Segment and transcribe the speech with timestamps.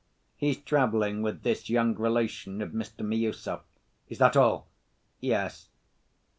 [0.35, 3.05] He's traveling with this young relation of Mr.
[3.05, 3.61] Miüsov."
[4.09, 4.67] "Is that all?"
[5.19, 5.69] "Yes."